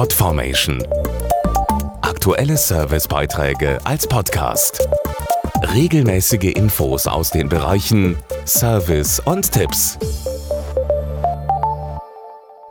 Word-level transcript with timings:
Podformation. 0.00 0.82
Aktuelle 2.00 2.56
Servicebeiträge 2.56 3.78
als 3.84 4.06
Podcast. 4.06 4.88
Regelmäßige 5.74 6.54
Infos 6.54 7.06
aus 7.06 7.28
den 7.28 7.50
Bereichen 7.50 8.16
Service 8.46 9.20
und 9.20 9.52
Tipps. 9.52 9.98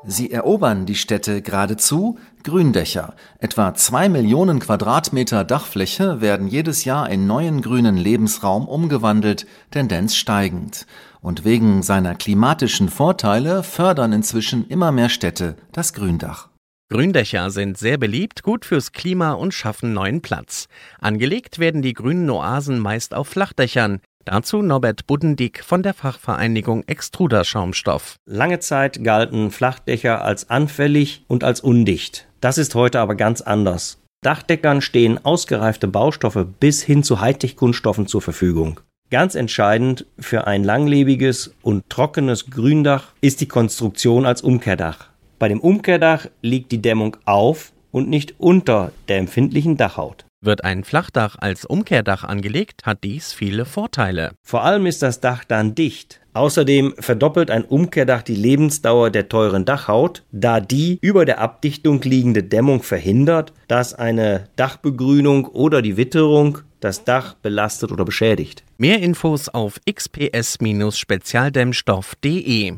Sie 0.03 0.31
erobern 0.31 0.87
die 0.87 0.95
Städte 0.95 1.43
geradezu 1.43 2.17
Gründächer. 2.43 3.13
Etwa 3.37 3.75
zwei 3.75 4.09
Millionen 4.09 4.59
Quadratmeter 4.59 5.43
Dachfläche 5.43 6.21
werden 6.21 6.47
jedes 6.47 6.83
Jahr 6.83 7.11
in 7.11 7.27
neuen 7.27 7.61
grünen 7.61 7.95
Lebensraum 7.95 8.67
umgewandelt, 8.67 9.45
Tendenz 9.69 10.15
steigend. 10.15 10.87
Und 11.21 11.45
wegen 11.45 11.83
seiner 11.83 12.15
klimatischen 12.15 12.89
Vorteile 12.89 13.61
fördern 13.61 14.13
inzwischen 14.13 14.67
immer 14.67 14.91
mehr 14.91 15.09
Städte 15.09 15.57
das 15.71 15.93
Gründach. 15.93 16.49
Gründächer 16.91 17.51
sind 17.51 17.77
sehr 17.77 17.99
beliebt, 17.99 18.41
gut 18.41 18.65
fürs 18.65 18.91
Klima 18.91 19.33
und 19.33 19.53
schaffen 19.53 19.93
neuen 19.93 20.21
Platz. 20.21 20.67
Angelegt 20.99 21.59
werden 21.59 21.83
die 21.83 21.93
grünen 21.93 22.27
Oasen 22.31 22.79
meist 22.79 23.13
auf 23.13 23.27
Flachdächern. 23.27 24.01
Dazu 24.25 24.63
Norbert 24.63 25.05
Buddendick 25.05 25.63
von 25.63 25.83
der 25.83 25.93
Fachvereinigung 25.93 26.83
Extruderschaumstoff. 26.87 28.15
Lange 28.25 28.59
Zeit 28.59 29.03
galten 29.03 29.51
Flachdächer 29.51 30.23
als 30.23 30.49
anfällig 30.49 31.23
und 31.27 31.43
als 31.43 31.61
undicht. 31.61 32.27
Das 32.41 32.57
ist 32.57 32.73
heute 32.73 32.99
aber 33.01 33.13
ganz 33.13 33.41
anders. 33.41 34.01
Dachdeckern 34.21 34.81
stehen 34.81 35.23
ausgereifte 35.23 35.87
Baustoffe 35.87 36.47
bis 36.59 36.81
hin 36.81 37.03
zu 37.03 37.21
Hightech-Kunststoffen 37.21 38.07
zur 38.07 38.23
Verfügung. 38.23 38.79
Ganz 39.11 39.35
entscheidend 39.35 40.07
für 40.17 40.47
ein 40.47 40.63
langlebiges 40.63 41.53
und 41.61 41.87
trockenes 41.89 42.49
Gründach 42.49 43.13
ist 43.21 43.41
die 43.41 43.47
Konstruktion 43.47 44.25
als 44.25 44.41
Umkehrdach. 44.41 45.08
Bei 45.39 45.47
dem 45.47 45.61
Umkehrdach 45.61 46.27
liegt 46.41 46.73
die 46.73 46.81
Dämmung 46.81 47.15
auf 47.23 47.71
und 47.91 48.09
nicht 48.09 48.35
unter 48.39 48.91
der 49.07 49.17
empfindlichen 49.17 49.77
Dachhaut. 49.77 50.25
Wird 50.41 50.65
ein 50.65 50.83
Flachdach 50.83 51.37
als 51.39 51.65
Umkehrdach 51.65 52.23
angelegt, 52.23 52.85
hat 52.85 53.03
dies 53.03 53.33
viele 53.33 53.65
Vorteile. 53.65 54.33
Vor 54.41 54.63
allem 54.63 54.85
ist 54.85 55.01
das 55.01 55.19
Dach 55.21 55.43
dann 55.43 55.73
dicht. 55.75 56.21
Außerdem 56.33 56.93
verdoppelt 56.99 57.51
ein 57.51 57.65
Umkehrdach 57.65 58.21
die 58.21 58.35
Lebensdauer 58.35 59.09
der 59.09 59.27
teuren 59.27 59.65
Dachhaut, 59.65 60.23
da 60.31 60.61
die 60.61 60.97
über 61.01 61.25
der 61.25 61.39
Abdichtung 61.39 61.99
liegende 62.01 62.43
Dämmung 62.43 62.83
verhindert, 62.83 63.51
dass 63.67 63.93
eine 63.93 64.47
Dachbegrünung 64.55 65.43
oder 65.45 65.81
die 65.81 65.97
Witterung 65.97 66.59
das 66.79 67.03
Dach 67.03 67.33
belastet 67.33 67.91
oder 67.91 68.05
beschädigt. 68.05 68.63
Mehr 68.77 69.01
Infos 69.01 69.49
auf 69.49 69.81
xps-spezialdämmstoff.de 69.89 72.77